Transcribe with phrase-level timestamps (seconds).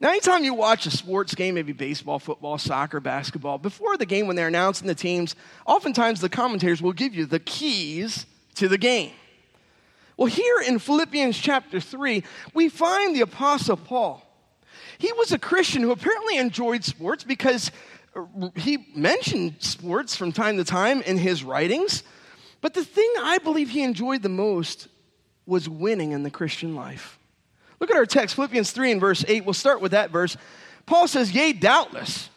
[0.00, 4.26] Now, anytime you watch a sports game, maybe baseball, football, soccer, basketball, before the game
[4.26, 5.34] when they're announcing the teams,
[5.66, 9.12] oftentimes the commentators will give you the keys to the game.
[10.16, 12.22] Well, here in Philippians chapter 3,
[12.54, 14.22] we find the Apostle Paul.
[14.98, 17.70] He was a Christian who apparently enjoyed sports because
[18.54, 22.02] he mentioned sports from time to time in his writings.
[22.60, 24.88] But the thing I believe he enjoyed the most
[25.44, 27.15] was winning in the Christian life.
[27.80, 29.44] Look at our text, Philippians 3 and verse 8.
[29.44, 30.36] We'll start with that verse.
[30.86, 32.30] Paul says, Yea, doubtless,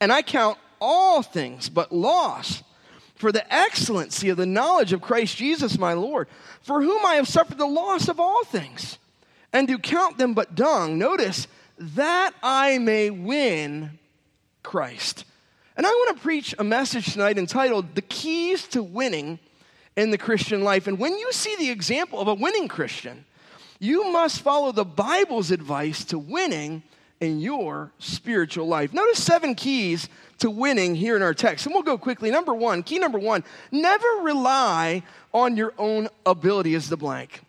[0.00, 2.62] and I count all things but loss
[3.14, 6.28] for the excellency of the knowledge of Christ Jesus my Lord,
[6.60, 8.98] for whom I have suffered the loss of all things,
[9.52, 10.98] and do count them but dung.
[10.98, 11.46] Notice,
[11.78, 13.98] that I may win
[14.62, 15.24] Christ.
[15.76, 19.38] And I want to preach a message tonight entitled The Keys to Winning
[19.96, 20.86] in the Christian Life.
[20.86, 23.24] And when you see the example of a winning Christian,
[23.84, 26.82] you must follow the Bible's advice to winning
[27.20, 28.92] in your spiritual life.
[28.92, 31.66] Notice seven keys to winning here in our text.
[31.66, 32.30] And we'll go quickly.
[32.30, 37.42] Number one, key number one, never rely on your own ability as the blank.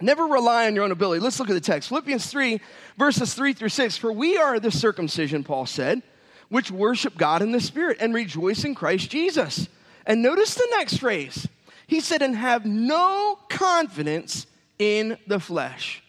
[0.00, 1.20] Never rely on your own ability.
[1.20, 1.88] Let's look at the text.
[1.88, 2.60] Philippians 3,
[2.96, 3.96] verses 3 through 6.
[3.96, 6.02] For we are the circumcision, Paul said,
[6.48, 9.68] which worship God in the Spirit and rejoice in Christ Jesus.
[10.06, 11.48] And notice the next phrase.
[11.88, 14.46] He said, and have no confidence
[14.78, 16.02] in the flesh.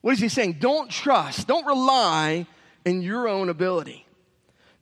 [0.00, 0.56] What is he saying?
[0.60, 2.46] Don't trust, don't rely
[2.84, 4.06] in your own ability.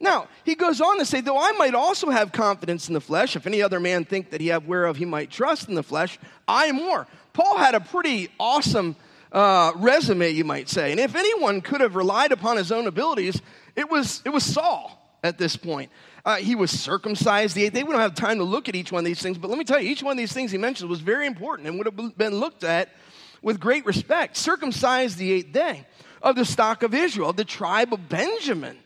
[0.03, 3.37] Now, he goes on to say, though I might also have confidence in the flesh,
[3.37, 6.19] if any other man think that he have whereof he might trust in the flesh,
[6.49, 7.07] I more.
[7.35, 8.97] Paul had a pretty awesome
[9.31, 10.91] uh, resume, you might say.
[10.91, 13.43] And if anyone could have relied upon his own abilities,
[13.77, 15.91] it was, it was Saul at this point.
[16.25, 17.83] Uh, he was circumcised the eighth day.
[17.83, 19.65] We don't have time to look at each one of these things, but let me
[19.65, 22.19] tell you, each one of these things he mentioned was very important and would have
[22.19, 22.91] been looked at
[23.43, 24.37] with great respect.
[24.37, 25.87] Circumcised the eighth day
[26.23, 28.77] of the stock of Israel, of the tribe of Benjamin,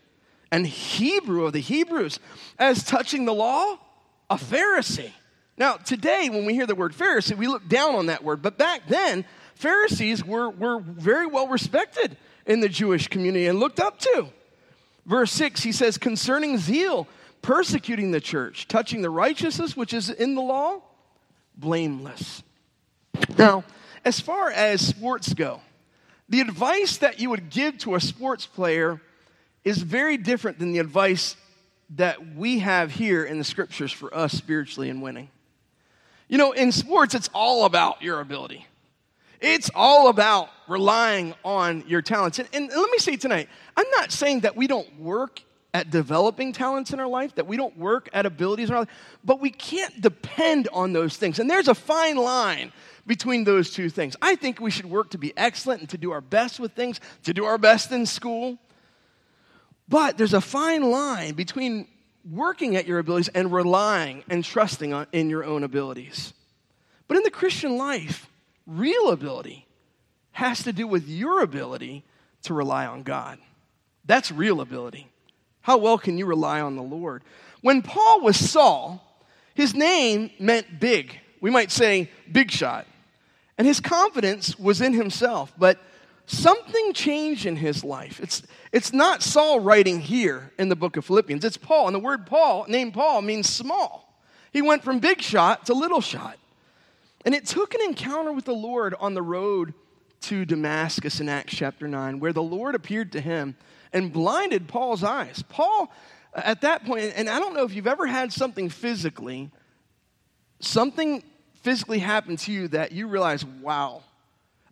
[0.51, 2.19] and Hebrew of the Hebrews.
[2.57, 3.77] As touching the law,
[4.29, 5.11] a Pharisee.
[5.57, 8.57] Now, today, when we hear the word Pharisee, we look down on that word, but
[8.57, 13.99] back then, Pharisees were, were very well respected in the Jewish community and looked up
[13.99, 14.27] to.
[15.05, 17.07] Verse 6, he says, concerning zeal,
[17.45, 20.81] persecuting the church, touching the righteousness which is in the law,
[21.55, 22.41] blameless.
[23.37, 23.63] Now,
[24.03, 25.61] as far as sports go,
[26.27, 28.99] the advice that you would give to a sports player
[29.63, 31.35] is very different than the advice
[31.91, 35.29] that we have here in the scriptures for us spiritually in winning.
[36.27, 38.65] You know, in sports, it's all about your ability.
[39.39, 42.39] It's all about relying on your talents.
[42.39, 45.41] And, and, let me say tonight, I'm not saying that we don't work
[45.75, 48.89] at developing talents in our life, that we don't work at abilities in our life,
[49.25, 51.37] but we can't depend on those things.
[51.37, 52.71] And there's a fine line
[53.05, 54.15] between those two things.
[54.21, 57.01] I think we should work to be excellent and to do our best with things,
[57.23, 58.57] to do our best in school.
[59.89, 61.89] But there's a fine line between
[62.31, 66.33] working at your abilities and relying and trusting on, in your own abilities.
[67.09, 68.29] But in the Christian life,
[68.65, 69.67] real ability
[70.31, 72.05] has to do with your ability
[72.43, 73.39] to rely on God.
[74.05, 75.09] That's real ability.
[75.65, 77.23] How well can you rely on the Lord?
[77.61, 79.01] When Paul was Saul,
[79.55, 81.19] his name meant big.
[81.41, 82.85] We might say big shot.
[83.57, 85.51] And his confidence was in himself.
[85.57, 85.79] But
[86.27, 88.19] something changed in his life.
[88.19, 91.87] It's, it's not Saul writing here in the book of Philippians, it's Paul.
[91.87, 94.21] And the word Paul, name Paul, means small.
[94.53, 96.37] He went from big shot to little shot.
[97.25, 99.73] And it took an encounter with the Lord on the road
[100.21, 103.55] to Damascus in Acts chapter 9, where the Lord appeared to him
[103.95, 105.41] and blinded Paul's eyes.
[105.47, 105.91] Paul,
[106.35, 109.49] at that point, and I don't know if you've ever had something physically,
[110.59, 111.23] something
[111.63, 114.03] physically happen to you that you realize, wow,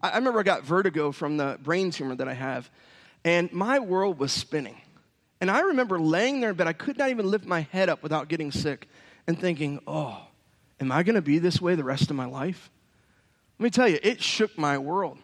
[0.01, 2.69] I, remember I got vertigo from the brain tumor that I have,
[3.23, 4.75] and my world was spinning.
[5.39, 8.03] And I remember laying there in bed, I could not even lift my head up
[8.03, 8.89] without getting sick
[9.25, 10.21] and thinking, oh,
[10.81, 12.69] am I going to be this way the rest of my life?
[13.57, 15.17] Let me tell you, it shook my world.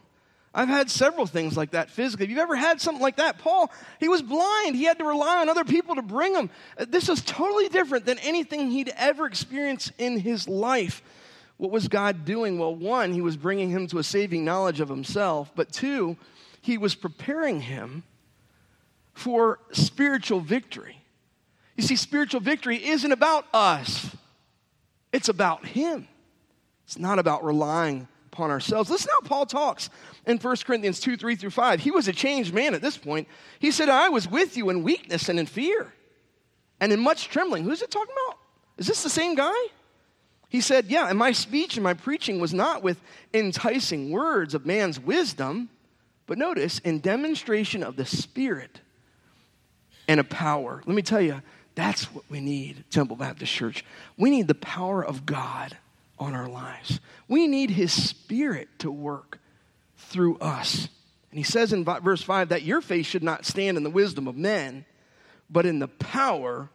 [0.54, 2.26] I've had several things like that physically.
[2.26, 3.38] Have you ever had something like that?
[3.38, 4.75] Paul, he was blind.
[4.75, 6.50] He had to rely on other people to bring him.
[6.78, 11.04] Uh, this was totally different than anything he'd ever experienced in his life.
[11.57, 12.57] What was God doing?
[12.57, 16.18] Well, one, he was bringing him to a saving knowledge of himself, but two,
[16.62, 18.04] he was preparing him
[19.13, 21.04] for spiritual victory.
[21.75, 24.16] You see, spiritual victory isn't about us,
[25.13, 26.07] it's about him.
[26.86, 28.90] It's not about relying upon ourselves.
[28.90, 29.90] Listen how Paul talks
[30.26, 31.80] in 1 Corinthians 2 3 through 5.
[31.80, 33.28] He was a changed man at this point.
[33.60, 35.92] He said, I was with you in weakness and in fear
[36.80, 37.64] and in much trembling.
[37.64, 38.38] Who's it talking about?
[38.78, 39.56] Is this the same guy?
[40.48, 43.00] He said, Yeah, and my speech and my preaching was not with
[43.34, 45.70] enticing words of man's wisdom,
[46.28, 48.81] but notice, in demonstration of the Spirit
[50.08, 50.81] and a power.
[50.86, 51.42] Let me tell you,
[51.76, 53.84] that's what we need, Temple Baptist Church.
[54.18, 55.76] We need the power of God
[56.19, 57.00] on our lives.
[57.27, 59.39] We need His Spirit to work
[59.98, 60.89] through us.
[61.31, 64.27] And he says in verse 5 that your faith should not stand in the wisdom
[64.27, 64.86] of men,
[65.50, 66.69] but in the power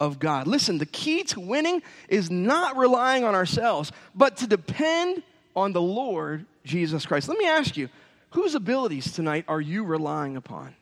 [0.00, 0.46] of God.
[0.46, 5.22] Listen, the key to winning is not relying on ourselves, but to depend
[5.54, 7.28] on the Lord Jesus Christ.
[7.28, 7.88] Let me ask you,
[8.30, 10.74] whose abilities tonight are you relying upon?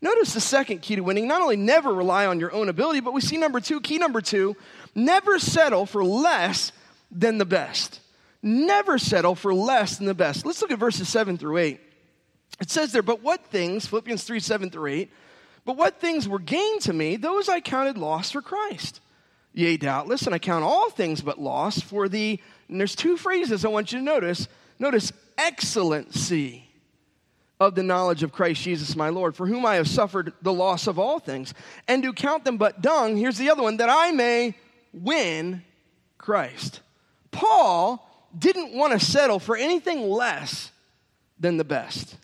[0.00, 3.14] Notice the second key to winning not only never rely on your own ability, but
[3.14, 4.54] we see number two, key number two,
[4.94, 6.72] never settle for less
[7.10, 8.00] than the best.
[8.42, 10.44] Never settle for less than the best.
[10.44, 11.80] Let's look at verses 7 through 8.
[12.60, 15.12] It says there, but what things, Philippians 3 7 through 8,
[15.64, 19.00] but what things were gained to me, those I counted loss for Christ.
[19.52, 23.64] Yea, doubtless, and I count all things but loss for the, and there's two phrases
[23.64, 24.48] I want you to notice.
[24.78, 26.68] Notice excellency
[27.60, 30.86] of the knowledge of Christ Jesus my Lord, for whom I have suffered the loss
[30.86, 31.54] of all things,
[31.86, 33.16] and do count them but dung.
[33.16, 34.54] Here's the other one, that I may
[34.92, 35.62] win
[36.18, 36.80] Christ.
[37.34, 40.70] Paul didn't want to settle for anything less
[41.38, 42.16] than the best.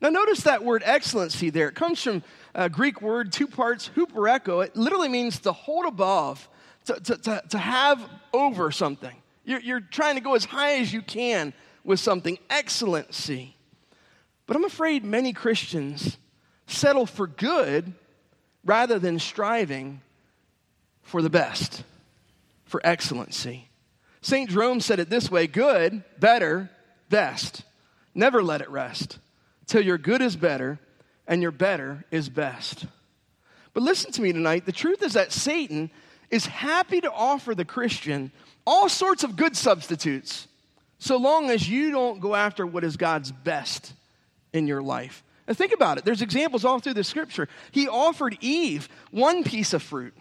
[0.00, 1.68] Now, notice that word excellency there.
[1.68, 2.22] It comes from
[2.54, 4.64] a Greek word, two parts, hupereko.
[4.64, 6.48] It literally means to hold above,
[6.84, 9.16] to, to, to, to have over something.
[9.44, 12.38] You're, you're trying to go as high as you can with something.
[12.50, 13.56] Excellency.
[14.46, 16.18] But I'm afraid many Christians
[16.66, 17.94] settle for good
[18.64, 20.02] rather than striving
[21.02, 21.84] for the best,
[22.64, 23.68] for excellency.
[24.22, 24.48] St.
[24.48, 26.70] Jerome said it this way good, better,
[27.10, 27.62] best.
[28.14, 29.18] Never let it rest
[29.66, 30.78] till your good is better
[31.26, 32.86] and your better is best.
[33.74, 34.66] But listen to me tonight.
[34.66, 35.90] The truth is that Satan
[36.30, 38.30] is happy to offer the Christian
[38.66, 40.46] all sorts of good substitutes
[40.98, 43.92] so long as you don't go after what is God's best
[44.52, 45.24] in your life.
[45.48, 46.04] And think about it.
[46.04, 47.48] There's examples all through the scripture.
[47.72, 50.14] He offered Eve one piece of fruit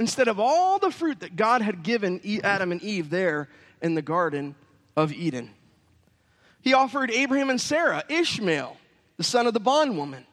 [0.00, 3.48] instead of all the fruit that God had given Adam and Eve there
[3.82, 4.54] in the Garden
[4.96, 5.50] of Eden.
[6.62, 8.78] He offered Abraham and Sarah Ishmael,
[9.18, 10.24] the son of the bondwoman,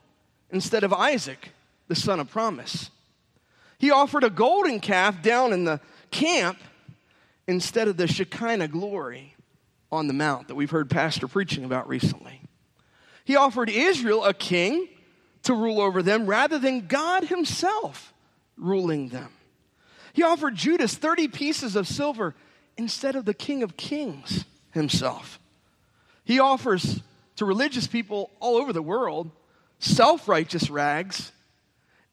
[0.51, 1.49] instead of Isaac,
[1.89, 2.89] the son of promise.
[3.77, 5.81] He offered a golden calf down in the
[6.11, 6.59] camp
[7.45, 9.35] instead of the Shekinah glory
[9.91, 12.41] on the mount that we've heard Pastor preaching about recently.
[13.25, 14.87] He offered Israel a king
[15.43, 18.13] to rule over them rather than God Himself
[18.55, 19.29] ruling them.
[20.17, 22.33] He offered Judas 30 pieces of silver
[22.75, 25.39] instead of the King of Kings himself.
[26.25, 27.01] He offers
[27.35, 29.29] to religious people all over the world
[29.77, 31.31] self righteous rags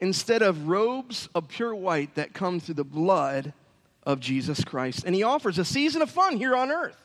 [0.00, 3.54] instead of robes of pure white that come through the blood
[4.02, 5.04] of Jesus Christ.
[5.06, 7.02] And he offers a season of fun here on earth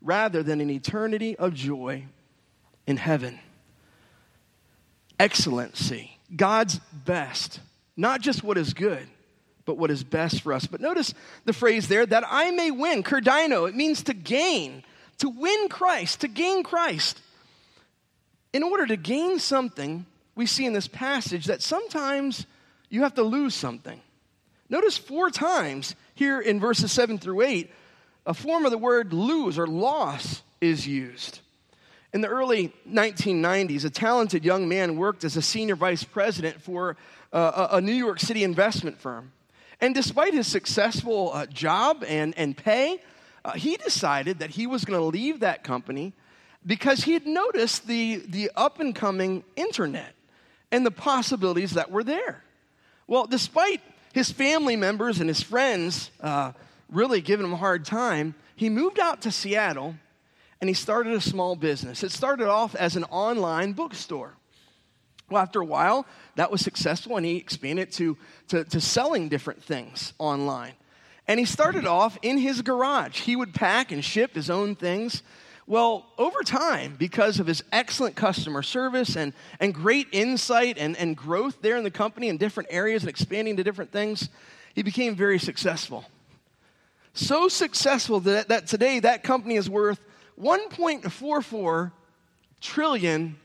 [0.00, 2.06] rather than an eternity of joy
[2.84, 3.38] in heaven.
[5.20, 7.60] Excellency, God's best,
[7.96, 9.06] not just what is good,
[9.64, 10.66] but what is best for us.
[10.66, 11.14] But notice
[11.44, 14.84] the phrase there that I may win, kerdino, it means to gain
[15.22, 17.20] to win Christ, to gain Christ.
[18.52, 20.04] In order to gain something,
[20.34, 22.44] we see in this passage that sometimes
[22.90, 24.00] you have to lose something.
[24.68, 27.70] Notice four times here in verses 7 through 8,
[28.26, 31.38] a form of the word lose or loss is used.
[32.12, 36.96] In the early 1990s, a talented young man worked as a senior vice president for
[37.32, 39.30] uh, a New York City investment firm.
[39.82, 43.02] And despite his successful uh, job and, and pay,
[43.44, 46.12] uh, he decided that he was going to leave that company
[46.64, 50.14] because he had noticed the, the up and coming internet
[50.70, 52.44] and the possibilities that were there.
[53.08, 53.80] Well, despite
[54.12, 56.52] his family members and his friends uh,
[56.88, 59.96] really giving him a hard time, he moved out to Seattle
[60.60, 62.04] and he started a small business.
[62.04, 64.36] It started off as an online bookstore.
[65.32, 68.16] Well, after a while, that was successful and he expanded to,
[68.48, 70.74] to, to selling different things online.
[71.26, 73.20] And he started off in his garage.
[73.20, 75.22] He would pack and ship his own things.
[75.66, 81.16] Well, over time, because of his excellent customer service and, and great insight and, and
[81.16, 84.28] growth there in the company in different areas and expanding to different things,
[84.74, 86.04] he became very successful.
[87.14, 90.00] So successful that, that today that company is worth
[90.38, 91.92] $1.44
[92.60, 93.38] trillion.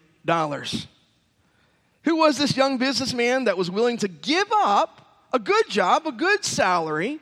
[2.08, 6.14] Who was this young businessman that was willing to give up a good job, a
[6.14, 7.20] good salary,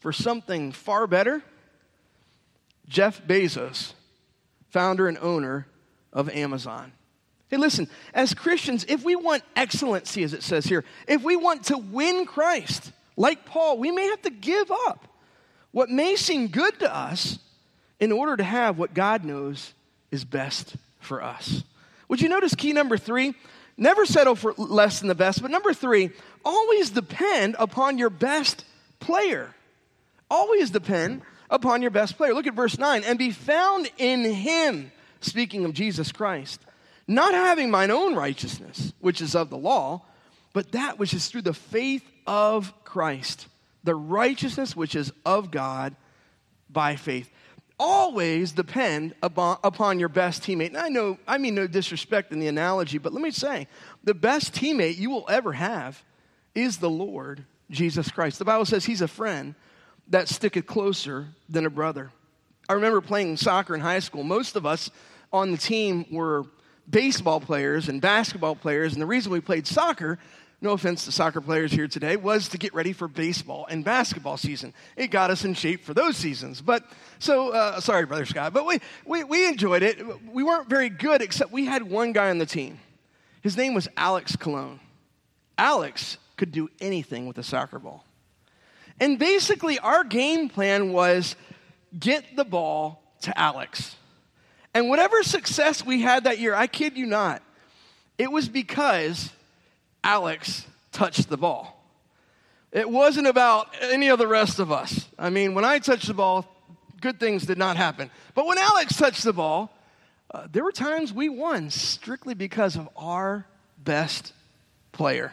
[0.00, 1.42] for something far better?
[2.86, 3.94] Jeff Bezos,
[4.68, 5.66] founder and owner
[6.12, 6.92] of Amazon.
[7.48, 11.64] Hey, listen, as Christians, if we want excellency, as it says here, if we want
[11.64, 15.08] to win Christ, like Paul, we may have to give up
[15.70, 17.38] what may seem good to us
[17.98, 19.72] in order to have what God knows
[20.10, 21.64] is best for us.
[22.08, 23.34] Would you notice key number three?
[23.80, 25.40] Never settle for less than the best.
[25.40, 26.10] But number three,
[26.44, 28.66] always depend upon your best
[29.00, 29.54] player.
[30.30, 32.34] Always depend upon your best player.
[32.34, 33.04] Look at verse 9.
[33.04, 36.60] And be found in him, speaking of Jesus Christ,
[37.08, 40.02] not having mine own righteousness, which is of the law,
[40.52, 43.46] but that which is through the faith of Christ,
[43.82, 45.96] the righteousness which is of God
[46.68, 47.32] by faith.
[47.82, 50.66] Always depend upon, your best teammate.
[50.66, 53.68] And I know, I mean no disrespect in the analogy, but let me say,
[54.04, 56.04] the best teammate you will ever have
[56.54, 58.38] is the Lord Jesus Christ.
[58.38, 59.54] The Bible says he's a friend
[60.08, 62.12] that sticketh closer than a brother.
[62.68, 64.24] I remember playing soccer in high school.
[64.24, 64.90] Most of us
[65.32, 66.44] on the team were
[66.90, 70.18] baseball players and basketball players, and the reason we played soccer
[70.60, 74.36] no offense to soccer players here today, was to get ready for baseball and basketball
[74.36, 74.74] season.
[74.96, 76.60] It got us in shape for those seasons.
[76.60, 76.84] But
[77.18, 79.98] so, uh, sorry, Brother Scott, but we, we, we enjoyed it.
[80.30, 82.78] We weren't very good, except we had one guy on the team.
[83.40, 84.80] His name was Alex Cologne.
[85.56, 88.04] Alex could do anything with a soccer ball.
[88.98, 91.36] And basically, our game plan was
[91.98, 93.96] get the ball to Alex.
[94.74, 97.42] And whatever success we had that year, I kid you not,
[98.18, 99.30] it was because
[100.02, 101.76] Alex touched the ball.
[102.72, 105.06] It wasn't about any of the rest of us.
[105.18, 106.46] I mean, when I touched the ball,
[107.00, 108.10] good things did not happen.
[108.34, 109.72] But when Alex touched the ball,
[110.32, 113.46] uh, there were times we won strictly because of our
[113.78, 114.32] best
[114.92, 115.32] player.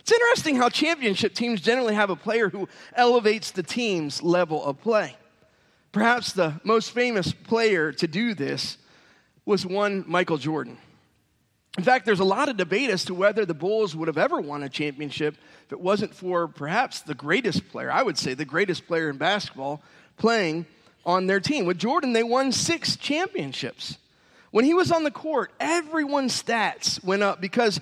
[0.00, 4.80] It's interesting how championship teams generally have a player who elevates the team's level of
[4.80, 5.16] play.
[5.92, 8.76] Perhaps the most famous player to do this
[9.44, 10.78] was one Michael Jordan.
[11.78, 14.40] In fact, there's a lot of debate as to whether the Bulls would have ever
[14.40, 15.36] won a championship
[15.66, 19.18] if it wasn't for perhaps the greatest player, I would say the greatest player in
[19.18, 19.82] basketball,
[20.16, 20.66] playing
[21.06, 21.66] on their team.
[21.66, 23.98] With Jordan, they won six championships.
[24.50, 27.80] When he was on the court, everyone's stats went up because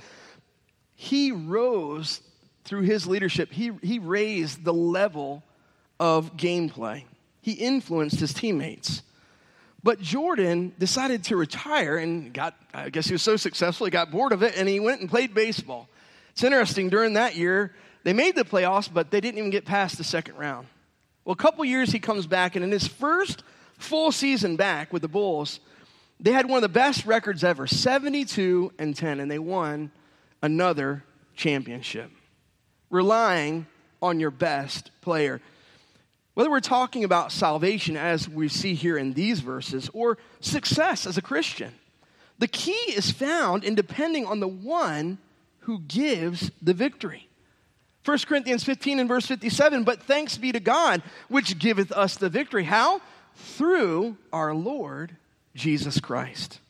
[0.95, 2.21] he rose
[2.65, 3.51] through his leadership.
[3.51, 5.43] He, he raised the level
[5.99, 7.05] of gameplay,
[7.41, 9.03] he influenced his teammates.
[9.89, 14.11] But Jordan decided to retire and got, I guess he was so successful, he got
[14.11, 15.89] bored of it and he went and played baseball.
[16.33, 17.73] It's interesting, during that year,
[18.05, 20.67] they made the playoffs, but they didn't even get past the second round.
[21.25, 23.43] Well, a couple years he comes back, and in his first
[23.79, 25.59] full season back with the Bulls,
[26.21, 29.91] they had one of the best records ever 72 and 10, and they won
[30.43, 31.03] another
[31.35, 32.11] championship,
[32.91, 33.67] relying
[34.03, 35.41] on your best player.
[36.39, 41.19] Whether we're talking about salvation, as we see here in these verses, or success as
[41.19, 41.73] a Christian,
[42.39, 45.19] the key is found in depending on the one
[45.63, 47.29] who gives the victory.
[48.05, 52.29] 1 Corinthians 15 and verse 57 But thanks be to God, which giveth us the
[52.29, 52.63] victory.
[52.63, 53.01] How?
[53.35, 55.17] Through our Lord
[55.57, 56.61] Jesus Christ.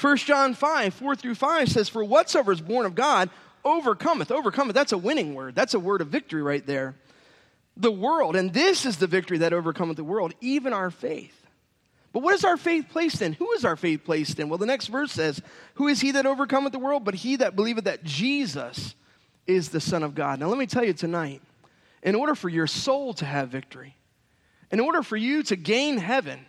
[0.00, 3.28] 1 John 5, 4 through 5 says, For whatsoever is born of God
[3.62, 4.32] overcometh.
[4.32, 5.54] Overcometh, that's a winning word.
[5.54, 6.94] That's a word of victory right there
[7.76, 8.36] the world.
[8.36, 11.38] And this is the victory that overcometh the world, even our faith.
[12.12, 13.32] But what is our faith placed in?
[13.32, 14.48] Who is our faith placed in?
[14.48, 15.40] Well, the next verse says,
[15.74, 17.04] Who is he that overcometh the world?
[17.04, 18.94] But he that believeth that Jesus
[19.46, 20.38] is the Son of God.
[20.38, 21.40] Now, let me tell you tonight,
[22.02, 23.96] in order for your soul to have victory,
[24.70, 26.44] in order for you to gain heaven,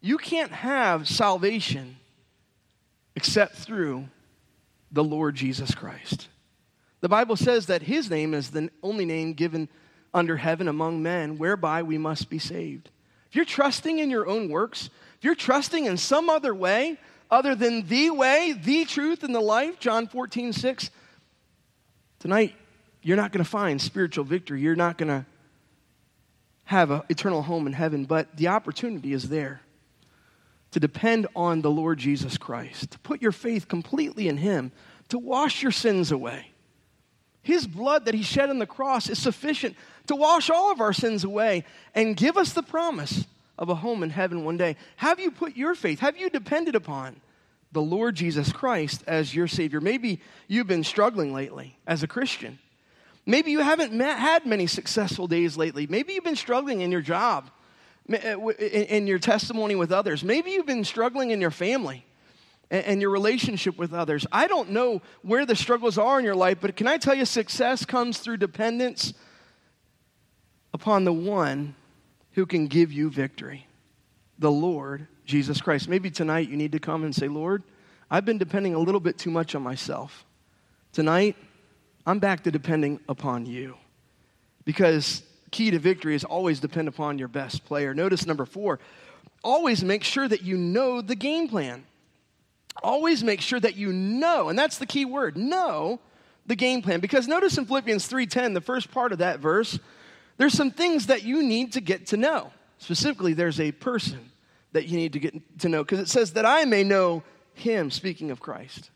[0.00, 1.96] you can't have salvation
[3.14, 4.08] except through
[4.90, 6.28] the Lord Jesus Christ.
[7.00, 9.68] The Bible says that his name is the only name given
[10.14, 12.90] under heaven among men whereby we must be saved.
[13.30, 16.98] If you're trusting in your own works, if you're trusting in some other way
[17.30, 20.90] other than the way, the truth, and the life, John 14, 6,
[22.18, 22.54] tonight
[23.02, 24.60] you're not going to find spiritual victory.
[24.60, 25.26] You're not going to
[26.64, 29.62] have an eternal home in heaven, but the opportunity is there
[30.72, 34.72] to depend on the Lord Jesus Christ, to put your faith completely in Him,
[35.08, 36.48] to wash your sins away.
[37.42, 40.92] His blood that He shed on the cross is sufficient to wash all of our
[40.92, 43.26] sins away and give us the promise
[43.58, 44.76] of a home in heaven one day.
[44.96, 47.20] Have you put your faith, have you depended upon
[47.70, 49.80] the Lord Jesus Christ as your Savior?
[49.80, 52.58] Maybe you've been struggling lately as a Christian.
[53.24, 55.86] Maybe you haven't met, had many successful days lately.
[55.86, 57.50] Maybe you've been struggling in your job,
[58.12, 60.24] uh, in your testimony with others.
[60.24, 62.04] Maybe you've been struggling in your family
[62.68, 64.26] and your relationship with others.
[64.32, 67.26] I don't know where the struggles are in your life, but can I tell you,
[67.26, 69.14] success comes through dependence
[70.74, 71.74] upon the one
[72.32, 73.66] who can give you victory
[74.38, 75.88] the Lord Jesus Christ.
[75.88, 77.62] Maybe tonight you need to come and say, Lord,
[78.10, 80.24] I've been depending a little bit too much on myself.
[80.92, 81.36] Tonight,
[82.06, 83.76] I'm back to depending upon you.
[84.64, 87.94] Because key to victory is always depend upon your best player.
[87.94, 88.80] Notice number four,
[89.44, 91.84] always make sure that you know the game plan.
[92.82, 96.00] always make sure that you know, and that's the key word, know
[96.46, 97.00] the game plan.
[97.00, 99.78] Because notice in Philippians 3:10, the first part of that verse,
[100.42, 102.50] there's some things that you need to get to know.
[102.78, 104.28] Specifically, there's a person
[104.72, 107.22] that you need to get to know because it says that I may know
[107.54, 108.90] him, speaking of Christ,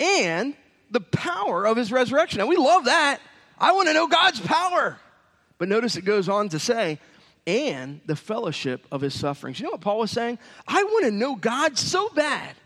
[0.00, 0.56] and
[0.90, 2.40] the power of his resurrection.
[2.40, 3.20] And we love that.
[3.56, 4.98] I want to know God's power.
[5.58, 6.98] But notice it goes on to say,
[7.46, 9.60] and the fellowship of his sufferings.
[9.60, 10.40] You know what Paul was saying?
[10.66, 12.56] I want to know God so bad.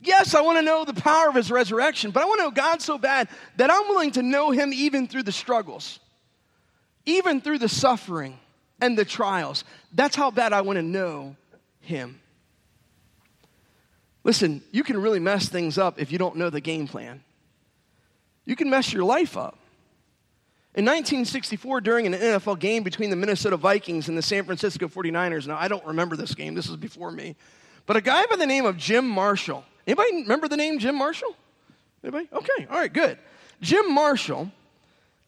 [0.00, 2.50] Yes, I want to know the power of his resurrection, but I want to know
[2.50, 6.00] God so bad that I'm willing to know him even through the struggles,
[7.06, 8.38] even through the suffering
[8.80, 9.64] and the trials.
[9.92, 11.36] That's how bad I want to know
[11.80, 12.20] him.
[14.24, 17.22] Listen, you can really mess things up if you don't know the game plan.
[18.44, 19.58] You can mess your life up.
[20.74, 25.46] In 1964, during an NFL game between the Minnesota Vikings and the San Francisco 49ers,
[25.46, 27.36] now I don't remember this game, this was before me,
[27.84, 29.64] but a guy by the name of Jim Marshall.
[29.86, 31.36] Anybody remember the name Jim Marshall?
[32.02, 32.26] Anybody?
[32.32, 33.18] Okay, all right, good.
[33.60, 34.50] Jim Marshall,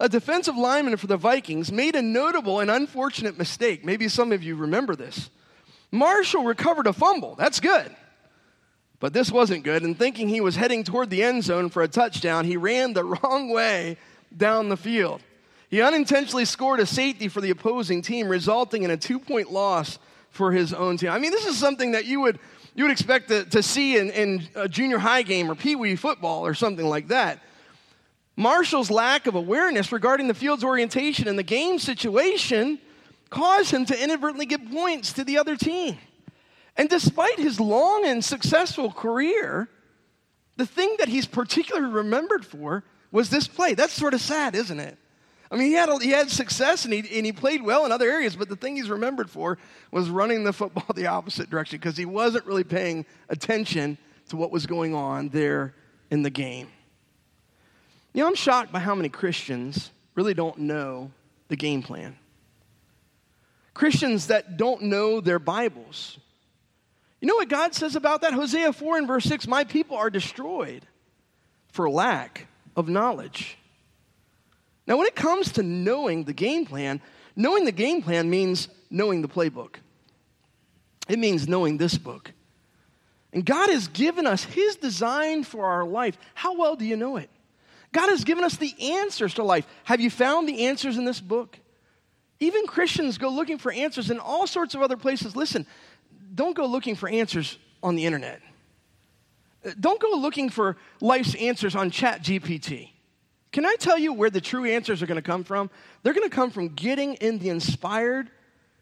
[0.00, 3.84] a defensive lineman for the Vikings, made a notable and unfortunate mistake.
[3.84, 5.30] Maybe some of you remember this.
[5.90, 7.36] Marshall recovered a fumble.
[7.36, 7.94] That's good.
[9.00, 11.88] But this wasn't good, and thinking he was heading toward the end zone for a
[11.88, 13.96] touchdown, he ran the wrong way
[14.36, 15.20] down the field.
[15.68, 19.98] He unintentionally scored a safety for the opposing team, resulting in a two point loss
[20.30, 21.10] for his own team.
[21.10, 22.38] I mean, this is something that you would,
[22.74, 25.96] you would expect to, to see in, in a junior high game or pee wee
[25.96, 27.40] football or something like that.
[28.36, 32.78] Marshall's lack of awareness regarding the field's orientation and the game situation
[33.30, 35.96] caused him to inadvertently give points to the other team.
[36.76, 39.68] And despite his long and successful career,
[40.56, 43.74] the thing that he's particularly remembered for was this play.
[43.74, 44.98] That's sort of sad, isn't it?
[45.50, 48.10] I mean, he had, he had success and he, and he played well in other
[48.10, 49.58] areas, but the thing he's remembered for
[49.92, 53.98] was running the football the opposite direction because he wasn't really paying attention
[54.30, 55.74] to what was going on there
[56.10, 56.68] in the game.
[58.14, 61.10] You know, I'm shocked by how many Christians really don't know
[61.48, 62.16] the game plan.
[63.74, 66.18] Christians that don't know their Bibles.
[67.20, 68.32] You know what God says about that?
[68.32, 70.86] Hosea 4 and verse 6 My people are destroyed
[71.72, 73.58] for lack of knowledge.
[74.86, 77.00] Now, when it comes to knowing the game plan,
[77.34, 79.76] knowing the game plan means knowing the playbook.
[81.08, 82.30] It means knowing this book.
[83.32, 86.16] And God has given us His design for our life.
[86.34, 87.28] How well do you know it?
[87.94, 89.66] God has given us the answers to life.
[89.84, 91.56] Have you found the answers in this book?
[92.40, 95.36] Even Christians go looking for answers in all sorts of other places.
[95.36, 95.64] Listen,
[96.34, 98.42] don't go looking for answers on the internet.
[99.64, 102.90] Uh, don't go looking for life's answers on Chat GPT.
[103.52, 105.70] Can I tell you where the true answers are going to come from?
[106.02, 108.28] They're going to come from getting in the inspired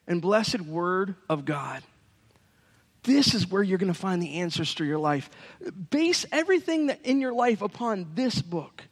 [0.07, 1.83] and blessed Word of God.
[3.03, 5.29] This is where you're going to find the answers to your life.
[5.91, 8.85] Base everything that in your life upon this book.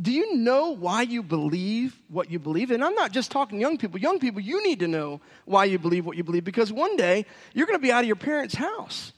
[0.00, 2.70] Do you know why you believe what you believe?
[2.70, 3.98] And I'm not just talking young people.
[3.98, 7.26] Young people, you need to know why you believe what you believe because one day
[7.52, 9.12] you're going to be out of your parents' house.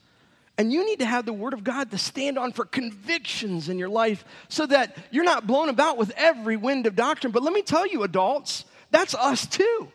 [0.56, 3.78] And you need to have the Word of God to stand on for convictions in
[3.78, 7.32] your life so that you're not blown about with every wind of doctrine.
[7.32, 9.88] But let me tell you, adults, that's us too.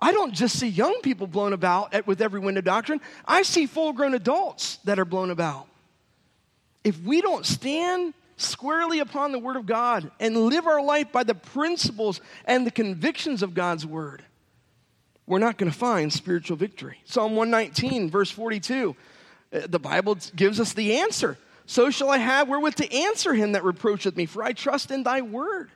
[0.00, 3.42] I don't just see young people blown about at, with every wind of doctrine, I
[3.42, 5.66] see full grown adults that are blown about.
[6.84, 11.24] If we don't stand squarely upon the Word of God and live our life by
[11.24, 14.22] the principles and the convictions of God's Word,
[15.26, 16.98] we're not going to find spiritual victory.
[17.04, 18.96] Psalm 119, verse 42
[19.52, 21.36] uh, the Bible gives us the answer.
[21.66, 25.02] So shall I have wherewith to answer him that reproacheth me, for I trust in
[25.02, 25.70] thy word.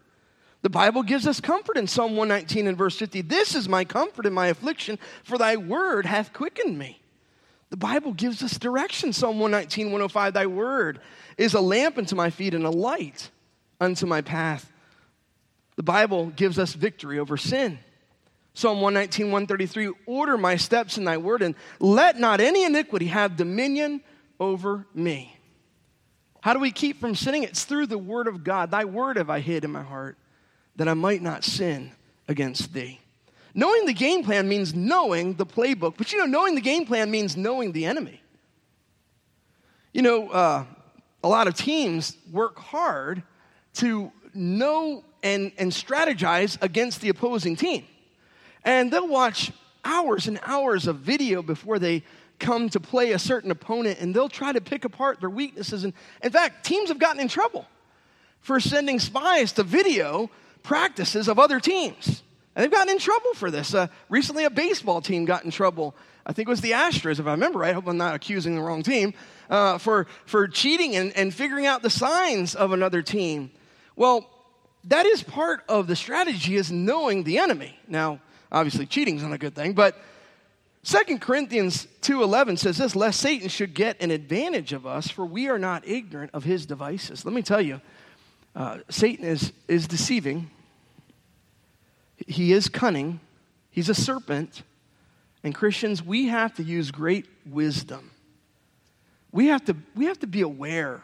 [0.62, 3.22] The Bible gives us comfort in Psalm 119 and verse 50.
[3.22, 7.00] This is my comfort in my affliction, for thy word hath quickened me.
[7.70, 9.12] The Bible gives us direction.
[9.12, 11.00] Psalm 119, 105, thy word
[11.36, 13.30] is a lamp unto my feet and a light
[13.80, 14.72] unto my path.
[15.76, 17.78] The Bible gives us victory over sin.
[18.54, 23.36] Psalm 119, 133 Order my steps in thy word, and let not any iniquity have
[23.36, 24.00] dominion
[24.40, 25.36] over me.
[26.40, 27.42] How do we keep from sinning?
[27.42, 28.70] It's through the word of God.
[28.70, 30.16] Thy word have I hid in my heart,
[30.76, 31.92] that I might not sin
[32.28, 33.00] against thee.
[33.56, 37.10] Knowing the game plan means knowing the playbook, but you know, knowing the game plan
[37.10, 38.20] means knowing the enemy.
[39.94, 40.64] You know, uh,
[41.24, 43.22] a lot of teams work hard
[43.76, 47.86] to know and, and strategize against the opposing team.
[48.62, 49.50] And they'll watch
[49.86, 52.04] hours and hours of video before they
[52.38, 55.82] come to play a certain opponent, and they'll try to pick apart their weaknesses.
[55.82, 57.66] And in fact, teams have gotten in trouble
[58.40, 60.28] for sending spies to video
[60.62, 62.22] practices of other teams
[62.56, 63.74] And they've gotten in trouble for this.
[63.74, 65.94] Uh, recently, a baseball team got in trouble.
[66.24, 67.70] I think it was the Astros, if I remember right.
[67.70, 69.12] I hope I'm not accusing the wrong team.
[69.50, 73.50] Uh, for, for cheating and, and figuring out the signs of another team.
[73.94, 74.28] Well,
[74.84, 77.78] that is part of the strategy is knowing the enemy.
[77.86, 79.96] Now, obviously, cheating isn't a good thing, but
[80.84, 85.48] 2 Corinthians 2.11 says this, lest Satan should get an advantage of us, for we
[85.48, 87.24] are not ignorant of his devices.
[87.24, 87.82] Let me tell you,
[88.54, 90.50] uh, Satan is, is deceiving.
[92.26, 93.20] He is cunning.
[93.70, 94.62] He's a serpent.
[95.42, 98.10] And Christians, we have to use great wisdom.
[99.32, 101.02] We have to, we have to be aware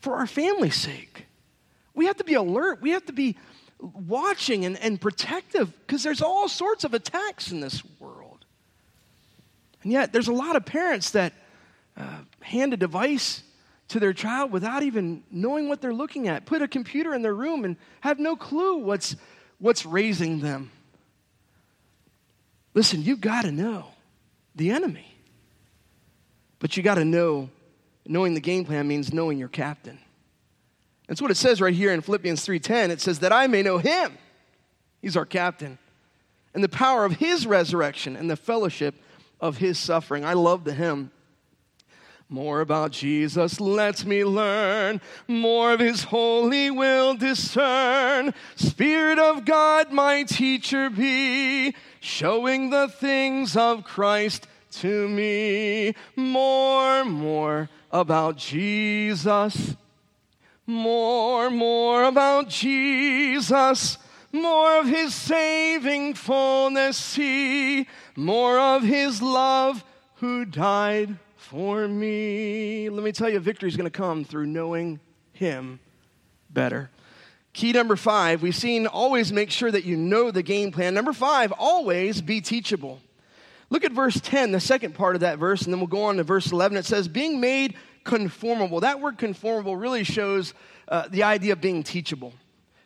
[0.00, 1.26] for our family's sake.
[1.94, 2.80] We have to be alert.
[2.80, 3.36] We have to be
[3.80, 8.44] watching and, and protective because there's all sorts of attacks in this world.
[9.82, 11.32] And yet, there's a lot of parents that
[11.96, 13.42] uh, hand a device
[13.88, 17.34] to their child without even knowing what they're looking at, put a computer in their
[17.34, 19.16] room and have no clue what's,
[19.62, 20.72] what's raising them.
[22.74, 23.86] Listen, you've got to know
[24.56, 25.06] the enemy.
[26.58, 27.48] But you got to know,
[28.04, 29.98] knowing the game plan means knowing your captain.
[31.06, 32.90] That's what it says right here in Philippians 3:10.
[32.90, 34.18] It says that I may know him.
[35.00, 35.78] He's our captain.
[36.54, 38.96] And the power of his resurrection and the fellowship
[39.40, 40.24] of his suffering.
[40.24, 41.12] I love the hymn.
[42.32, 45.02] More about Jesus, let me learn.
[45.28, 48.32] More of his holy will discern.
[48.56, 54.46] Spirit of God, my teacher be, showing the things of Christ
[54.80, 55.94] to me.
[56.16, 59.76] More, more about Jesus.
[60.66, 63.98] More, more about Jesus.
[64.32, 67.86] More of his saving fullness see.
[68.16, 71.18] More of his love who died
[71.52, 72.88] for me.
[72.88, 75.00] Let me tell you, victory is going to come through knowing
[75.34, 75.80] him
[76.48, 76.88] better.
[77.52, 80.94] Key number five, we've seen always make sure that you know the game plan.
[80.94, 83.00] Number five, always be teachable.
[83.68, 86.16] Look at verse 10, the second part of that verse, and then we'll go on
[86.16, 86.78] to verse 11.
[86.78, 88.80] It says, being made conformable.
[88.80, 90.54] That word conformable really shows
[90.88, 92.32] uh, the idea of being teachable,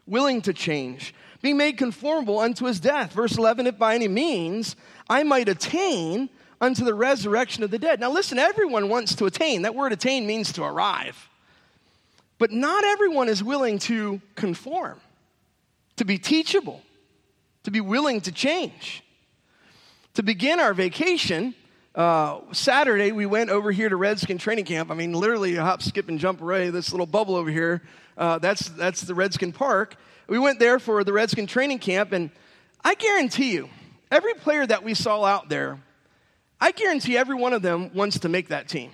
[0.09, 3.13] willing to change, being made conformable unto his death.
[3.13, 4.75] Verse 11, if by any means
[5.09, 8.01] I might attain unto the resurrection of the dead.
[8.01, 9.63] Now, listen, everyone wants to attain.
[9.63, 11.29] That word attain means to arrive.
[12.39, 15.01] But not everyone is willing to conform,
[15.97, 16.83] to be teachable,
[17.65, 19.03] to be willing to change.
[20.15, 21.55] To begin our vacation,
[21.95, 24.91] uh, Saturday we went over here to Redskin training camp.
[24.91, 26.71] I mean, literally hop, skip, and jump away.
[26.71, 27.83] This little bubble over here,
[28.19, 29.97] uh, that's, that's the Redskin Park.
[30.29, 32.31] We went there for the Redskin training camp, and
[32.85, 33.69] I guarantee you,
[34.11, 35.79] every player that we saw out there,
[36.61, 38.91] I guarantee every one of them wants to make that team.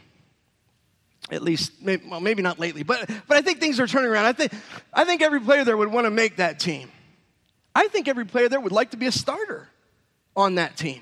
[1.31, 4.25] At least, maybe, well, maybe not lately, but, but I think things are turning around.
[4.25, 4.53] I think,
[4.93, 6.91] I think every player there would want to make that team.
[7.75, 9.69] I think every player there would like to be a starter
[10.37, 11.01] on that team.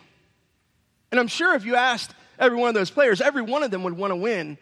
[1.11, 3.83] And I'm sure if you asked every one of those players, every one of them
[3.85, 4.59] would want to win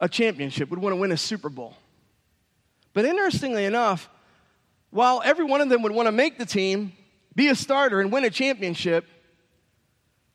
[0.00, 1.76] a championship, would want to win a Super Bowl.
[2.94, 4.08] But interestingly enough,
[4.90, 6.92] while every one of them would want to make the team,
[7.34, 9.04] be a starter, and win a championship,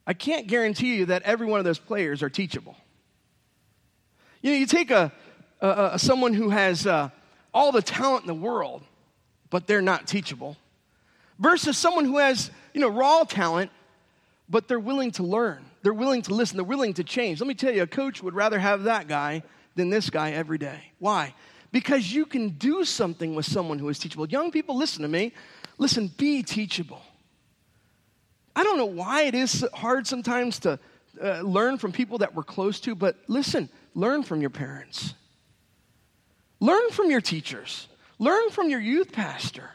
[0.06, 2.76] I can't guarantee you that every one of those players are teachable.
[4.42, 5.12] You know, you take a,
[5.62, 7.10] a, a someone who has uh,
[7.54, 8.84] all the talent in the world,
[9.50, 10.58] but they're not teachable,
[11.40, 13.72] versus someone who has, you know, raw talent,
[14.50, 15.64] but they're willing to learn.
[15.84, 16.58] They're willing to listen.
[16.58, 17.40] They're willing to change.
[17.40, 19.44] Let me tell you, a coach would rather have that guy
[19.76, 20.92] than this guy every day.
[21.00, 21.34] Why?
[21.72, 24.28] Because you can do something with someone who is teachable.
[24.28, 25.34] Young people, listen to me.
[25.78, 27.02] Listen, be teachable.
[28.62, 30.78] I don't know why it is hard sometimes to
[31.20, 35.16] uh, learn from people that we're close to, but listen, learn from your parents.
[36.60, 37.88] Learn from your teachers.
[38.20, 39.72] Learn from your youth pastor.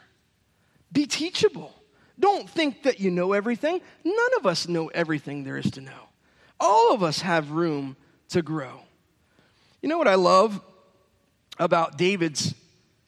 [0.93, 1.75] Be teachable.
[2.17, 3.81] Don't think that you know everything.
[4.05, 6.07] None of us know everything there is to know.
[6.57, 7.97] All of us have room
[8.29, 8.79] to grow.
[9.81, 10.61] You know what I love
[11.59, 12.55] about David's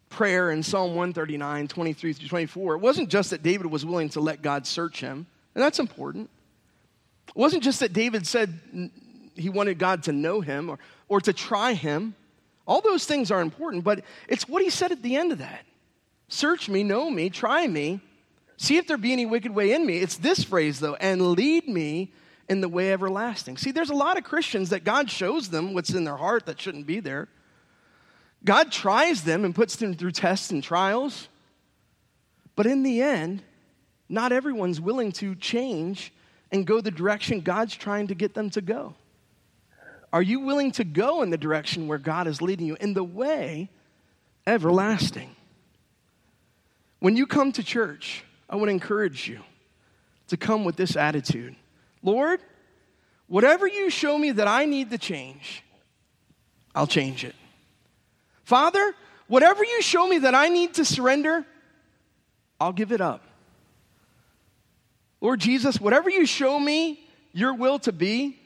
[0.10, 2.76] prayer in Psalm 139, 23 through 24?
[2.76, 6.30] It wasn't just that David was willing to let God search him, and that's important.
[7.28, 8.60] It wasn't just that David said
[9.36, 12.16] he wanted God to know him or, or to try him.
[12.68, 15.66] All those things are important, but it's what he said at the end of that
[16.28, 18.02] Search me, know me, try me,
[18.60, 20.00] See if there be any wicked way in me.
[20.00, 22.12] It's this phrase, though, and lead me
[22.50, 23.56] in the way everlasting.
[23.56, 26.60] See, there's a lot of Christians that God shows them what's in their heart that
[26.60, 27.30] shouldn't be there.
[28.44, 31.30] God tries them and puts them through tests and trials.
[32.58, 33.44] But in the end,
[34.10, 36.12] not everyone's willing to change
[36.52, 38.96] and go the direction God's trying to get them to go.
[40.12, 43.04] Are you willing to go in the direction where God is leading you in the
[43.04, 43.70] way
[44.48, 45.36] everlasting?
[47.00, 49.40] When you come to church, I would encourage you
[50.28, 51.56] to come with this attitude
[52.02, 52.40] Lord,
[53.28, 55.64] whatever you show me that I need to change,
[56.74, 57.36] I'll change it.
[58.46, 58.96] Father,
[59.28, 61.46] whatever you show me that I need to surrender,
[62.60, 63.22] I'll give it up.
[65.22, 67.00] Lord Jesus, whatever you show me
[67.34, 68.40] your will to be,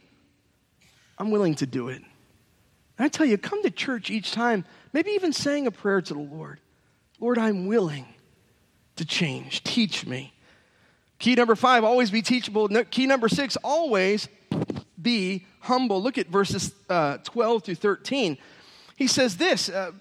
[1.18, 2.02] I'm willing to do it.
[2.98, 6.14] And I tell you, come to church each time, maybe even saying a prayer to
[6.14, 6.60] the Lord
[7.20, 8.06] Lord, I'm willing
[8.98, 9.64] to change.
[9.64, 10.34] Teach me.
[11.20, 12.68] Key number five, always be teachable.
[12.92, 14.28] Key number six, always
[15.02, 16.04] be humble.
[16.04, 18.38] Look at verses uh, 12 through 13.
[18.98, 19.92] He says this, uh,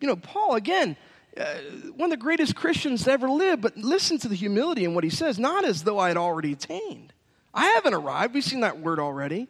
[0.00, 0.96] you know, Paul, again,
[1.38, 1.54] uh,
[1.96, 5.04] one of the greatest Christians to ever live, but listen to the humility in what
[5.04, 7.12] he says, not as though I had already attained.
[7.54, 8.34] I haven't arrived.
[8.34, 9.48] We've seen that word already.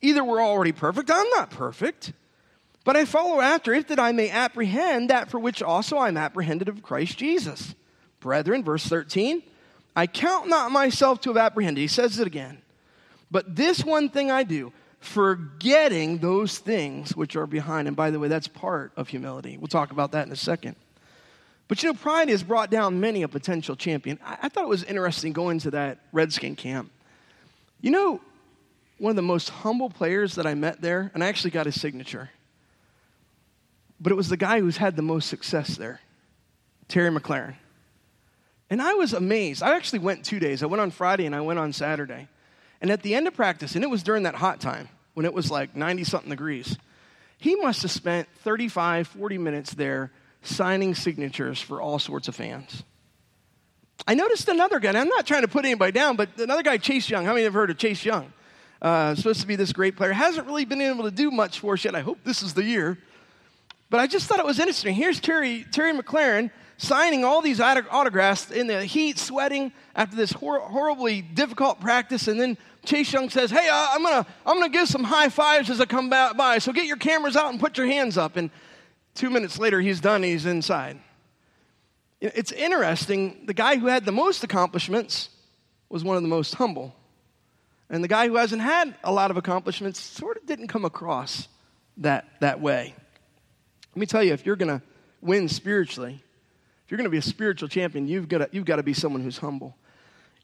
[0.00, 2.12] Either we're already perfect, I'm not perfect,
[2.84, 6.68] but I follow after it that I may apprehend that for which also I'm apprehended
[6.68, 7.74] of Christ Jesus.
[8.20, 9.42] Brethren, verse 13,
[9.96, 11.80] I count not myself to have apprehended.
[11.80, 12.62] He says it again.
[13.30, 17.88] But this one thing I do, forgetting those things which are behind.
[17.88, 19.58] And by the way, that's part of humility.
[19.58, 20.76] We'll talk about that in a second.
[21.68, 24.18] But you know, pride has brought down many a potential champion.
[24.24, 26.90] I, I thought it was interesting going to that Redskin camp.
[27.80, 28.20] You know,
[28.96, 31.80] one of the most humble players that I met there, and I actually got his
[31.80, 32.30] signature,
[34.00, 36.00] but it was the guy who's had the most success there,
[36.88, 37.54] Terry McLaurin.
[38.70, 39.62] And I was amazed.
[39.62, 40.62] I actually went two days.
[40.62, 42.28] I went on Friday and I went on Saturday.
[42.80, 45.34] And at the end of practice, and it was during that hot time when it
[45.34, 46.76] was like 90 something degrees,
[47.38, 52.82] he must have spent 35, 40 minutes there signing signatures for all sorts of fans.
[54.06, 57.10] I noticed another guy, I'm not trying to put anybody down, but another guy, Chase
[57.10, 57.24] Young.
[57.24, 58.32] How many have heard of Chase Young?
[58.80, 60.12] Uh, supposed to be this great player.
[60.12, 61.94] Hasn't really been able to do much for us yet.
[61.94, 62.96] I hope this is the year.
[63.90, 64.94] But I just thought it was interesting.
[64.94, 70.60] Here's Terry, Terry McLaurin signing all these autographs in the heat, sweating after this hor-
[70.60, 72.28] horribly difficult practice.
[72.28, 75.28] And then Chase Young says, Hey, uh, I'm going to I'm gonna give some high
[75.28, 76.58] fives as I come by.
[76.58, 78.36] So get your cameras out and put your hands up.
[78.36, 78.50] And
[79.18, 80.98] two minutes later, he's done, he's inside.
[82.20, 83.44] It's interesting.
[83.46, 85.28] The guy who had the most accomplishments
[85.88, 86.94] was one of the most humble.
[87.90, 91.48] And the guy who hasn't had a lot of accomplishments sort of didn't come across
[91.98, 92.94] that, that way.
[93.94, 94.82] Let me tell you, if you're going to
[95.20, 96.22] win spiritually,
[96.84, 99.38] if you're going to be a spiritual champion, you've got you've to be someone who's
[99.38, 99.76] humble.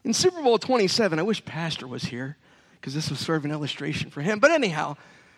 [0.03, 2.37] In Super Bowl 27, I wish Pastor was here
[2.73, 4.39] because this was sort of an illustration for him.
[4.39, 4.97] But anyhow,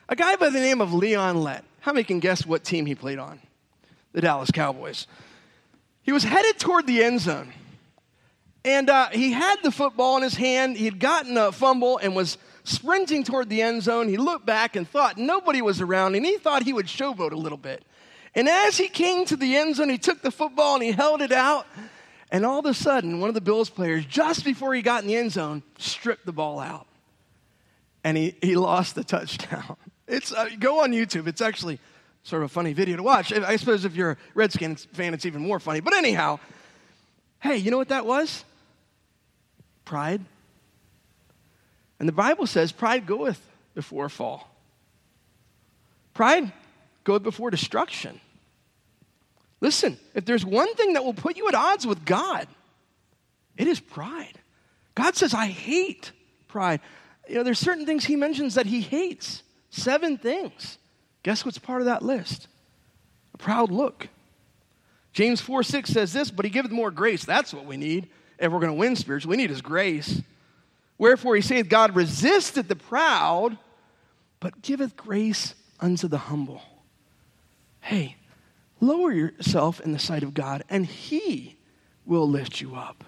[0.09, 1.63] a guy by the name of Leon Lett.
[1.81, 3.39] How many can guess what team he played on?
[4.13, 5.07] The Dallas Cowboys.
[6.01, 7.53] He was headed toward the end zone.
[8.63, 10.77] And uh, he had the football in his hand.
[10.77, 14.09] He had gotten a fumble and was sprinting toward the end zone.
[14.09, 17.37] He looked back and thought nobody was around, and he thought he would showboat a
[17.37, 17.83] little bit.
[18.35, 21.21] And as he came to the end zone, he took the football and he held
[21.21, 21.65] it out.
[22.29, 25.07] And all of a sudden, one of the Bills players, just before he got in
[25.07, 26.87] the end zone, stripped the ball out.
[28.03, 29.77] And he, he lost the touchdown.
[30.07, 31.27] It's, uh, go on YouTube.
[31.27, 31.79] It's actually
[32.23, 33.31] sort of a funny video to watch.
[33.33, 35.79] I suppose if you're a Redskins fan, it's even more funny.
[35.79, 36.39] But anyhow,
[37.39, 38.43] hey, you know what that was?
[39.85, 40.21] Pride.
[41.99, 43.41] And the Bible says pride goeth
[43.73, 44.49] before a fall.
[46.13, 46.51] Pride
[47.03, 48.19] goeth before destruction.
[49.61, 52.47] Listen, if there's one thing that will put you at odds with God,
[53.55, 54.37] it is pride.
[54.95, 56.11] God says, I hate
[56.47, 56.79] pride.
[57.27, 59.43] You know, there's certain things he mentions that he hates.
[59.77, 60.77] Seven things.
[61.23, 62.47] Guess what's part of that list?
[63.33, 64.07] A proud look.
[65.13, 67.25] James 4 6 says this, but he giveth more grace.
[67.25, 68.07] That's what we need
[68.39, 69.35] if we're going to win spiritually.
[69.35, 70.21] We need his grace.
[70.97, 73.57] Wherefore he saith, God resisteth the proud,
[74.39, 76.61] but giveth grace unto the humble.
[77.81, 78.17] Hey,
[78.79, 81.57] Lower yourself in the sight of God, and He
[82.05, 83.03] will lift you up.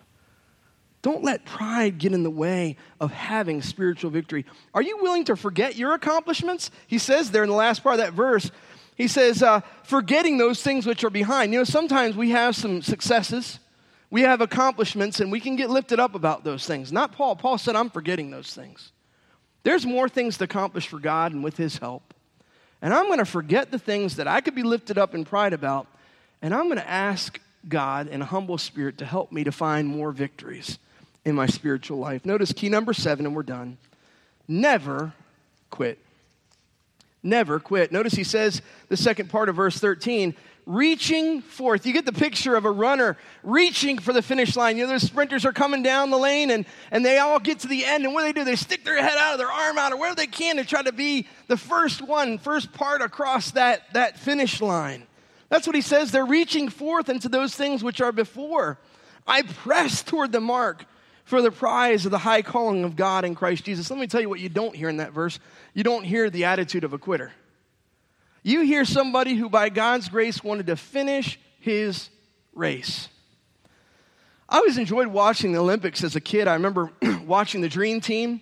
[1.02, 4.46] Don't let pride get in the way of having spiritual victory.
[4.74, 6.72] Are you willing to forget your accomplishments?
[6.88, 8.52] He says there in the last part of that verse,
[8.96, 11.54] he says, uh, forgetting those things which are behind.
[11.54, 13.60] You know, sometimes we have some successes,
[14.10, 16.92] we have accomplishments, and we can get lifted up about those things.
[16.92, 17.38] Not Paul.
[17.38, 18.92] Paul said, I'm forgetting those things.
[19.64, 22.14] There's more things to accomplish for God and with His help.
[22.82, 25.54] And I'm going to forget the things that I could be lifted up in pride
[25.54, 25.88] about,
[26.42, 29.88] and I'm going to ask God in a humble spirit to help me to find
[29.88, 30.78] more victories
[31.26, 32.26] in my spiritual life.
[32.26, 33.78] Notice key number seven, and we're done.
[34.48, 35.14] Never
[35.70, 36.00] quit.
[37.22, 37.92] Never quit.
[37.92, 41.86] Notice he says, the second part of verse 13, reaching forth.
[41.86, 44.78] You get the picture of a runner reaching for the finish line.
[44.78, 47.68] You know, those sprinters are coming down the lane and, and they all get to
[47.68, 48.06] the end.
[48.06, 48.46] And what do they do?
[48.46, 50.84] They stick their head out, of their arm out, or wherever they can to try
[50.84, 55.04] to be the first one, first part across that, that finish line.
[55.50, 56.12] That's what he says.
[56.12, 58.78] They're reaching forth into those things which are before.
[59.28, 60.86] I press toward the mark
[61.30, 63.90] for the prize of the high calling of God in Christ Jesus.
[63.92, 65.40] Let me tell you what you don't hear in that verse.
[65.76, 67.32] You don't hear the attitude of a quitter.
[68.42, 72.10] You hear somebody who, by God's grace, wanted to finish his
[72.56, 73.10] race.
[74.48, 76.48] I always enjoyed watching the Olympics as a kid.
[76.48, 76.92] I remember
[77.28, 78.42] watching the Dream Team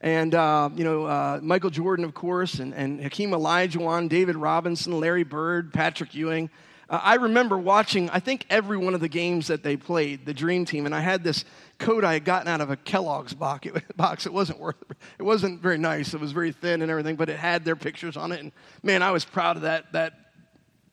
[0.00, 5.00] and, uh, you know, uh, Michael Jordan, of course, and, and Hakeem Olajuwon, David Robinson,
[5.00, 6.50] Larry Bird, Patrick Ewing.
[6.88, 10.32] Uh, I remember watching, I think, every one of the games that they played, the
[10.32, 11.44] Dream Team, and I had this
[11.78, 13.66] coat I had gotten out of a Kellogg's box.
[13.66, 14.26] It, box.
[14.26, 14.76] it wasn't worth,
[15.18, 16.14] it wasn't very nice.
[16.14, 19.02] It was very thin and everything, but it had their pictures on it, and man,
[19.02, 20.14] I was proud of that that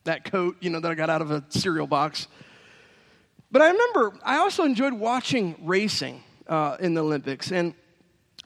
[0.04, 2.28] that coat, you know, that I got out of a cereal box.
[3.50, 7.74] But I remember I also enjoyed watching racing uh, in the Olympics, and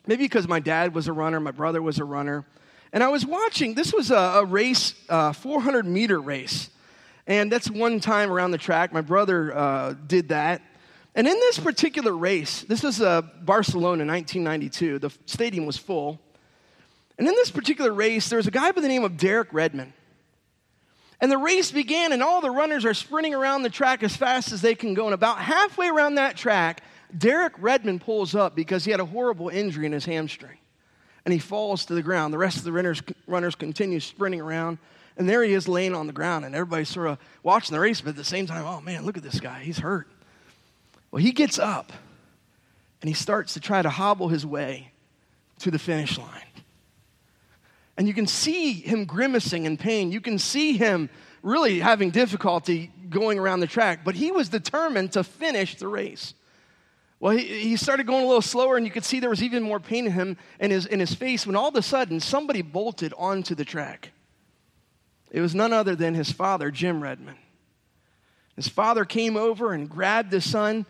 [0.06, 2.46] maybe because my dad was a runner, my brother was a runner,
[2.92, 3.74] and I was watching.
[3.74, 6.70] This was a, a race, uh, 400 meter race,
[7.26, 8.92] and that's one time around the track.
[8.92, 10.62] My brother uh, did that,
[11.14, 14.98] and in this particular race, this was uh, Barcelona, 1992.
[14.98, 16.20] The stadium was full,
[17.18, 19.92] and in this particular race, there was a guy by the name of Derek Redmond.
[21.20, 24.52] And the race began, and all the runners are sprinting around the track as fast
[24.52, 25.04] as they can go.
[25.04, 26.82] And about halfway around that track,
[27.16, 30.56] Derek Redmond pulls up because he had a horrible injury in his hamstring.
[31.26, 32.32] And he falls to the ground.
[32.32, 34.78] The rest of the runners, runners continue sprinting around.
[35.18, 36.46] And there he is laying on the ground.
[36.46, 39.18] And everybody's sort of watching the race, but at the same time, oh man, look
[39.18, 39.60] at this guy.
[39.60, 40.08] He's hurt.
[41.10, 41.92] Well, he gets up
[43.00, 44.92] and he starts to try to hobble his way
[45.60, 46.42] to the finish line.
[47.96, 50.12] And you can see him grimacing in pain.
[50.12, 51.10] You can see him
[51.42, 56.34] really having difficulty going around the track, but he was determined to finish the race.
[57.18, 59.62] Well, he, he started going a little slower, and you could see there was even
[59.62, 62.62] more pain in him in his, in his face when all of a sudden somebody
[62.62, 64.12] bolted onto the track.
[65.30, 67.38] It was none other than his father, Jim Redmond.
[68.56, 70.86] His father came over and grabbed his son,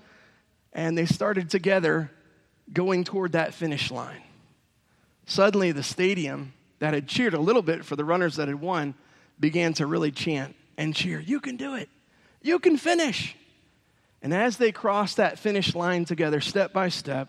[0.73, 2.11] and they started together
[2.73, 4.23] going toward that finish line.
[5.27, 8.95] Suddenly, the stadium that had cheered a little bit for the runners that had won
[9.39, 11.89] began to really chant and cheer, You can do it.
[12.43, 13.37] You can finish.
[14.23, 17.29] And as they crossed that finish line together, step by step,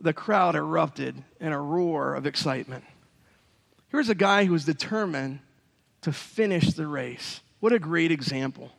[0.00, 2.84] the crowd erupted in a roar of excitement.
[3.88, 5.40] Here's a guy who was determined
[6.02, 7.40] to finish the race.
[7.60, 8.72] What a great example.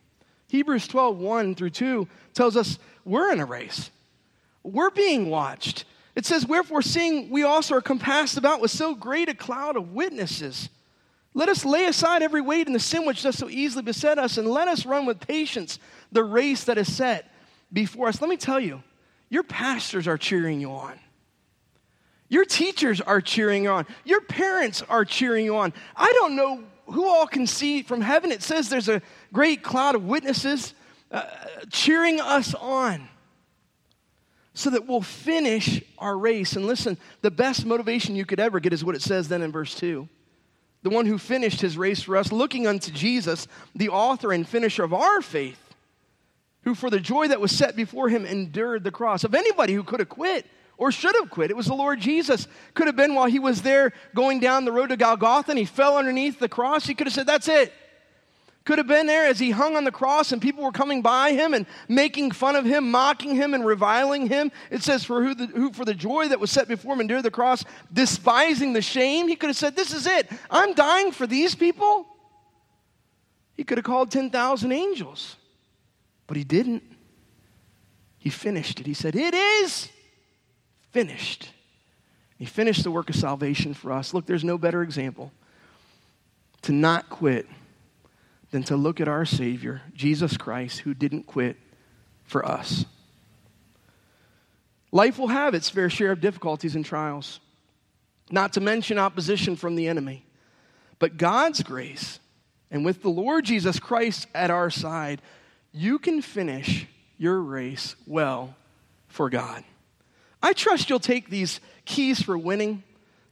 [0.54, 3.90] Hebrews 12, 1 through 2 tells us we're in a race.
[4.62, 5.86] We're being watched.
[6.16, 9.94] It says, Wherefore, seeing we also are compassed about with so great a cloud of
[9.94, 10.70] witnesses,
[11.34, 14.38] let us lay aside every weight and the sin which does so easily beset us,
[14.38, 15.80] and let us run with patience
[16.12, 17.34] the race that is set
[17.74, 18.22] before us.
[18.22, 18.84] Let me tell you,
[19.32, 21.00] your pastors are cheering you on.
[22.30, 23.88] Your teachers are cheering you on.
[24.06, 25.74] Your parents are cheering you on.
[25.96, 28.32] I don't know who all can see from heaven.
[28.32, 29.02] It says there's a
[29.34, 30.74] great cloud of witnesses
[31.12, 31.24] uh,
[31.70, 33.10] cheering us on
[34.54, 36.56] so that we'll finish our race.
[36.56, 39.52] And listen, the best motivation you could ever get is what it says then in
[39.52, 40.08] verse 2.
[40.84, 44.84] The one who finished his race for us, looking unto Jesus, the author and finisher
[44.84, 45.60] of our faith,
[46.64, 49.24] who for the joy that was set before him endured the cross.
[49.24, 50.46] Of anybody who could have quit
[50.78, 52.48] or should have quit, it was the Lord Jesus.
[52.74, 55.66] Could have been while he was there going down the road to Golgotha and he
[55.66, 56.86] fell underneath the cross.
[56.86, 57.74] He could have said, That's it.
[58.66, 61.34] Could have been there as he hung on the cross and people were coming by
[61.34, 64.54] him and making fun of him, mocking him, and reviling him.
[64.72, 67.24] It says, For who, the, who for the joy that was set before him endured
[67.24, 69.28] the cross, despising the shame.
[69.28, 70.30] He could have said, This is it.
[70.50, 72.08] I'm dying for these people.
[73.56, 75.36] He could have called 10,000 angels,
[76.26, 76.84] but he didn't.
[78.18, 78.86] He finished it.
[78.86, 79.90] He said, It is
[80.92, 81.50] finished.
[82.38, 84.14] He finished the work of salvation for us.
[84.14, 85.34] Look, there's no better example
[86.62, 87.46] to not quit
[88.54, 91.58] than to look at our Savior, Jesus Christ, who didn't quit
[92.24, 92.86] for us.
[94.92, 97.40] Life will have its fair share of difficulties and trials,
[98.30, 100.24] not to mention opposition from the enemy.
[101.00, 102.20] But God's grace,
[102.70, 105.24] and with the Lord Jesus Christ at our side,
[105.72, 106.86] you can finish
[107.18, 108.56] your race well
[109.08, 109.64] for God.
[110.44, 112.84] I trust you'll take these keys for winning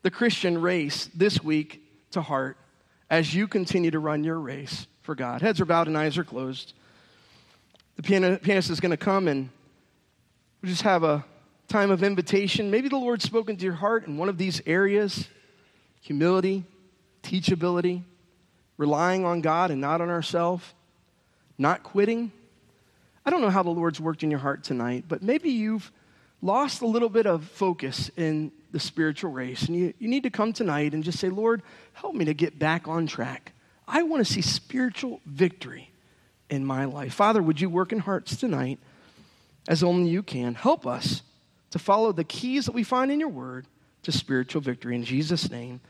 [0.02, 1.80] the Christian race this week
[2.10, 2.58] to heart
[3.08, 5.42] as you continue to run your race for God.
[5.42, 6.74] Heads are bowed and eyes are closed.
[7.96, 9.50] The pianist is going to come and
[10.62, 11.26] we just have a
[11.68, 12.70] time of invitation.
[12.70, 15.28] Maybe the Lord's spoken to your heart in one of these areas
[16.02, 16.64] humility,
[17.22, 18.02] teachability,
[18.78, 20.66] relying on God and not on ourselves,
[21.58, 22.32] not quitting.
[23.24, 25.92] I don't know how the Lord's worked in your heart tonight, but maybe you've
[26.42, 29.64] lost a little bit of focus in the spiritual race.
[29.64, 31.62] And you, you need to come tonight and just say, Lord,
[31.94, 33.54] help me to get back on track.
[33.94, 35.92] I want to see spiritual victory
[36.50, 37.14] in my life.
[37.14, 38.80] Father, would you work in hearts tonight
[39.68, 40.56] as only you can.
[40.56, 41.22] Help us
[41.72, 43.66] to follow the keys that we find in your word
[44.04, 44.96] to spiritual victory.
[44.96, 45.82] In Jesus' name,